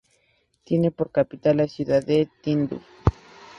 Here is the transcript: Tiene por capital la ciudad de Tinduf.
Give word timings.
Tiene 0.63 0.89
por 0.89 1.11
capital 1.11 1.57
la 1.57 1.67
ciudad 1.67 2.03
de 2.03 2.27
Tinduf. 2.41 2.81